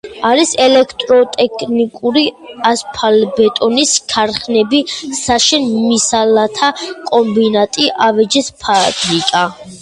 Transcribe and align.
არის 0.27 0.51
ელექტროტექნიკური, 0.63 2.23
ასფალტბეტონის 2.69 3.93
ქარხნები, 4.13 4.79
საშენ 5.19 5.69
მასალათა 5.83 6.71
კომბინატი, 7.11 7.87
ავეჯის 8.09 8.51
ფაბრიკა. 8.65 9.47